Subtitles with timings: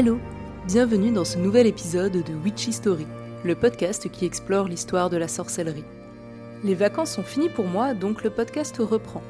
[0.00, 0.18] Hello
[0.66, 3.06] Bienvenue dans ce nouvel épisode de Witchy Story,
[3.44, 5.84] le podcast qui explore l'histoire de la sorcellerie.
[6.64, 9.20] Les vacances sont finies pour moi, donc le podcast reprend.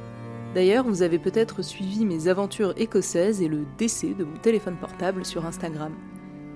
[0.55, 5.25] D'ailleurs, vous avez peut-être suivi mes aventures écossaises et le décès de mon téléphone portable
[5.25, 5.91] sur Instagram.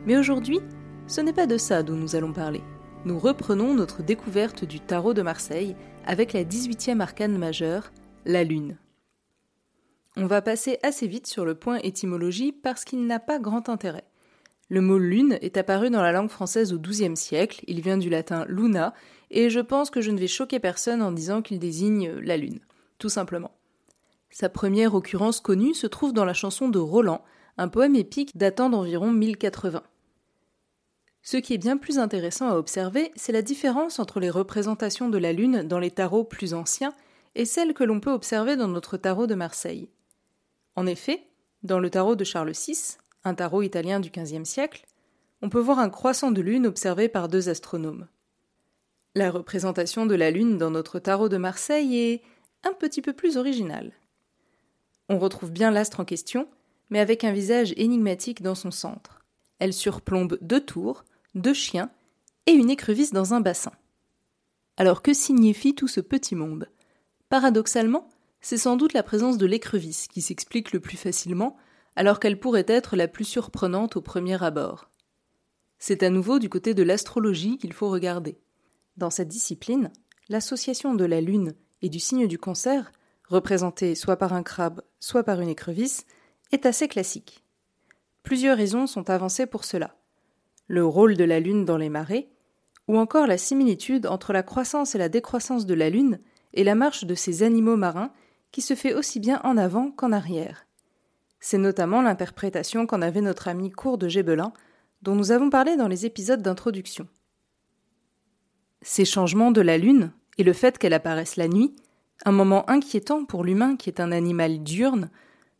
[0.05, 0.61] Mais aujourd'hui,
[1.07, 2.61] ce n'est pas de ça dont nous allons parler.
[3.03, 5.75] Nous reprenons notre découverte du tarot de Marseille
[6.05, 7.91] avec la 18e arcane majeure,
[8.23, 8.77] la Lune.
[10.17, 14.05] On va passer assez vite sur le point étymologie parce qu'il n'a pas grand intérêt.
[14.69, 18.09] Le mot lune est apparu dans la langue française au XIIe siècle, il vient du
[18.09, 18.93] latin luna,
[19.29, 22.61] et je pense que je ne vais choquer personne en disant qu'il désigne la lune,
[22.97, 23.51] tout simplement.
[24.31, 27.23] Sa première occurrence connue se trouve dans la chanson de Roland,
[27.57, 29.83] un poème épique datant d'environ 1080.
[31.21, 35.17] Ce qui est bien plus intéressant à observer, c'est la différence entre les représentations de
[35.17, 36.93] la lune dans les tarots plus anciens
[37.35, 39.89] et celles que l'on peut observer dans notre tarot de Marseille.
[40.75, 41.27] En effet,
[41.63, 44.85] dans le tarot de Charles VI, un tarot italien du XVe siècle,
[45.41, 48.07] on peut voir un croissant de lune observé par deux astronomes.
[49.15, 52.21] La représentation de la lune dans notre tarot de Marseille est
[52.63, 53.93] un petit peu plus originale.
[55.07, 56.47] On retrouve bien l'astre en question,
[56.89, 59.23] mais avec un visage énigmatique dans son centre.
[59.59, 61.89] Elle surplombe deux tours, deux chiens
[62.45, 63.71] et une écrevisse dans un bassin.
[64.77, 66.69] Alors que signifie tout ce petit monde?
[67.29, 68.09] Paradoxalement,
[68.45, 71.57] c'est sans doute la présence de l'écrevisse qui s'explique le plus facilement,
[71.95, 74.91] alors qu'elle pourrait être la plus surprenante au premier abord.
[75.79, 78.37] C'est à nouveau du côté de l'astrologie qu'il faut regarder.
[78.97, 79.91] Dans cette discipline,
[80.29, 82.91] l'association de la Lune et du signe du cancer,
[83.27, 86.05] représentée soit par un crabe, soit par une écrevisse,
[86.51, 87.43] est assez classique.
[88.21, 89.97] Plusieurs raisons sont avancées pour cela.
[90.67, 92.29] Le rôle de la Lune dans les marées,
[92.87, 96.19] ou encore la similitude entre la croissance et la décroissance de la Lune
[96.53, 98.13] et la marche de ces animaux marins
[98.55, 100.65] qui se fait aussi bien en avant qu'en arrière.
[101.41, 104.53] C'est notamment l'interprétation qu'en avait notre ami Cour de Gébelin,
[105.01, 107.05] dont nous avons parlé dans les épisodes d'introduction.
[108.81, 111.75] Ces changements de la Lune, et le fait qu'elle apparaisse la nuit,
[112.23, 115.09] un moment inquiétant pour l'humain qui est un animal diurne,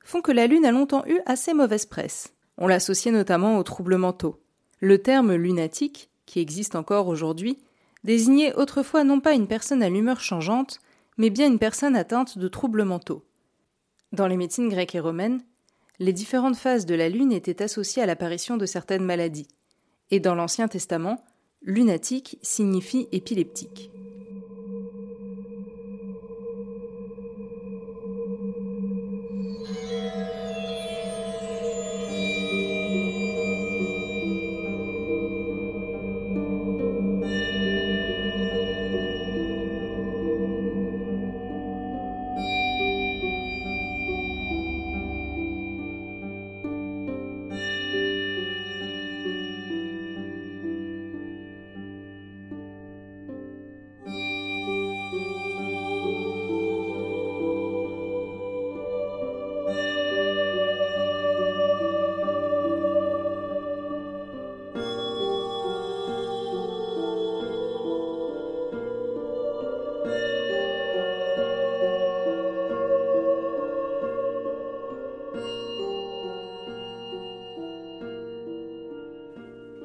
[0.02, 2.34] font que la Lune a longtemps eu assez mauvaise presse.
[2.58, 4.42] On l'associait notamment aux troubles mentaux.
[4.80, 7.58] Le terme lunatique, qui existe encore aujourd'hui,
[8.06, 10.80] désignait autrefois non pas une personne à l'humeur changeante,
[11.18, 13.24] mais bien une personne atteinte de troubles mentaux.
[14.12, 15.44] Dans les médecines grecques et romaines,
[16.00, 19.48] les différentes phases de la lune étaient associées à l'apparition de certaines maladies,
[20.12, 21.24] et dans l'Ancien Testament,
[21.62, 23.90] lunatique signifie épileptique.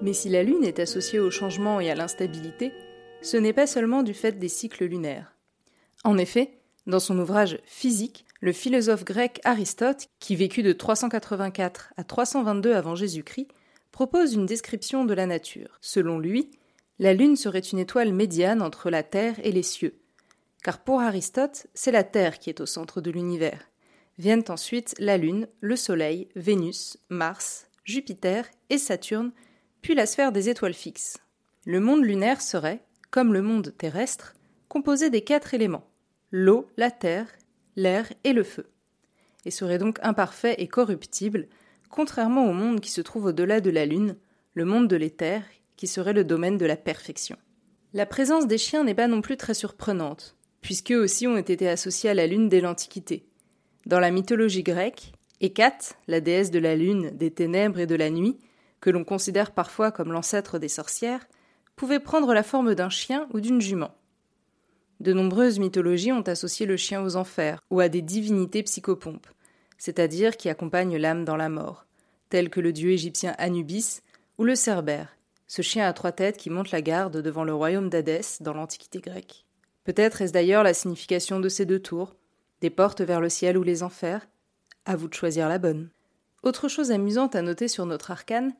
[0.02, 2.72] Mais si la Lune est associée au changement et à l'instabilité,
[3.20, 5.36] ce n'est pas seulement du fait des cycles lunaires.
[6.04, 12.04] En effet, dans son ouvrage Physique, le philosophe grec Aristote, qui vécut de 384 à
[12.04, 13.48] 322 avant Jésus-Christ,
[13.92, 15.76] propose une description de la nature.
[15.82, 16.50] Selon lui,
[16.98, 20.00] la Lune serait une étoile médiane entre la Terre et les cieux.
[20.62, 23.70] Car pour Aristote, c'est la Terre qui est au centre de l'univers.
[24.18, 29.32] Viennent ensuite la Lune, le Soleil, Vénus, Mars, Jupiter et Saturne,
[29.82, 31.18] puis la sphère des étoiles fixes.
[31.66, 34.34] Le monde lunaire serait, comme le monde terrestre,
[34.68, 35.86] composé des quatre éléments
[36.30, 37.26] l'eau, la terre,
[37.76, 38.70] l'air et le feu,
[39.44, 41.48] et serait donc imparfait et corruptible,
[41.88, 44.16] contrairement au monde qui se trouve au-delà de la Lune,
[44.54, 45.42] le monde de l'éther,
[45.76, 47.36] qui serait le domaine de la perfection.
[47.94, 52.10] La présence des chiens n'est pas non plus très surprenante, puisqu'eux aussi ont été associés
[52.10, 53.26] à la Lune dès l'Antiquité.
[53.86, 58.10] Dans la mythologie grecque, Hécate, la déesse de la Lune, des ténèbres et de la
[58.10, 58.36] nuit,
[58.80, 61.26] que l'on considère parfois comme l'ancêtre des sorcières,
[61.76, 63.94] pouvait prendre la forme d'un chien ou d'une jument.
[65.00, 69.28] De nombreuses mythologies ont associé le chien aux enfers ou à des divinités psychopompes,
[69.78, 71.86] c'est-à-dire qui accompagnent l'âme dans la mort,
[72.28, 74.02] tels que le dieu égyptien Anubis
[74.36, 75.16] ou le Cerbère,
[75.46, 79.00] ce chien à trois têtes qui monte la garde devant le royaume d'Hadès dans l'Antiquité
[79.00, 79.46] grecque.
[79.84, 82.14] Peut-être est-ce d'ailleurs la signification de ces deux tours,
[82.60, 84.28] des portes vers le ciel ou les enfers
[84.84, 85.88] À vous de choisir la bonne.
[86.42, 88.54] Autre chose amusante à noter sur notre arcane,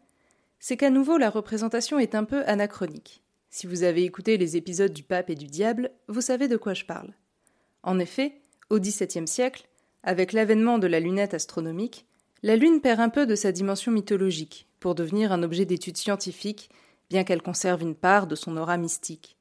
[0.60, 3.22] c'est qu'à nouveau la représentation est un peu anachronique.
[3.48, 6.74] Si vous avez écouté les épisodes du pape et du diable, vous savez de quoi
[6.74, 7.14] je parle.
[7.82, 9.66] En effet, au XVIIe siècle,
[10.04, 12.06] avec l'avènement de la lunette astronomique,
[12.42, 16.70] la Lune perd un peu de sa dimension mythologique pour devenir un objet d'étude scientifique,
[17.10, 19.36] bien qu'elle conserve une part de son aura mystique.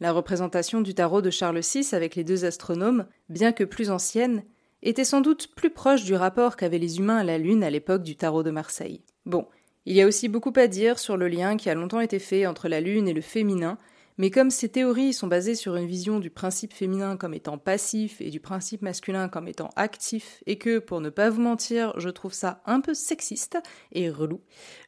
[0.00, 4.44] La représentation du tarot de Charles VI avec les deux astronomes, bien que plus ancienne,
[4.82, 8.02] était sans doute plus proche du rapport qu'avaient les humains à la Lune à l'époque
[8.02, 9.02] du tarot de Marseille.
[9.26, 9.46] Bon,
[9.86, 12.46] il y a aussi beaucoup à dire sur le lien qui a longtemps été fait
[12.46, 13.78] entre la Lune et le féminin,
[14.18, 18.20] mais comme ces théories sont basées sur une vision du principe féminin comme étant passif
[18.20, 22.10] et du principe masculin comme étant actif, et que, pour ne pas vous mentir, je
[22.10, 23.58] trouve ça un peu sexiste
[23.92, 24.40] et relou,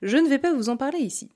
[0.02, 1.30] je ne vais pas vous en parler ici.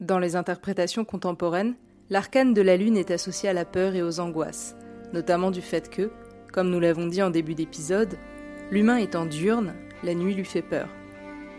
[0.00, 1.76] Dans les interprétations contemporaines,
[2.10, 4.74] l'arcane de la Lune est associé à la peur et aux angoisses,
[5.12, 6.10] notamment du fait que,
[6.52, 8.18] comme nous l'avons dit en début d'épisode,
[8.70, 10.88] l'humain étant diurne, la nuit lui fait peur.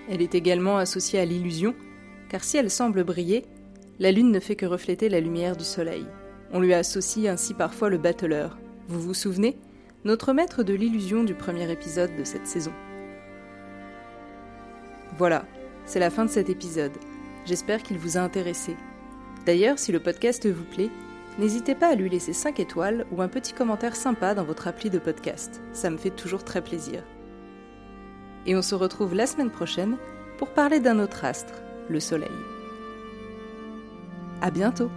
[0.09, 1.75] Elle est également associée à l'illusion,
[2.29, 3.45] car si elle semble briller,
[3.99, 6.05] la lune ne fait que refléter la lumière du soleil.
[6.53, 8.57] On lui associe ainsi parfois le battleur.
[8.87, 9.57] Vous vous souvenez?
[10.05, 12.71] Notre maître de l'illusion du premier épisode de cette saison.
[15.17, 15.45] Voilà,
[15.85, 16.93] c'est la fin de cet épisode.
[17.45, 18.77] J'espère qu'il vous a intéressé.
[19.45, 20.91] D'ailleurs, si le podcast vous plaît,
[21.39, 24.89] n'hésitez pas à lui laisser 5 étoiles ou un petit commentaire sympa dans votre appli
[24.89, 25.61] de podcast.
[25.73, 27.03] Ça me fait toujours très plaisir.
[28.47, 29.97] Et on se retrouve la semaine prochaine
[30.37, 31.53] pour parler d'un autre astre,
[31.89, 32.31] le Soleil.
[34.41, 34.89] À bientôt!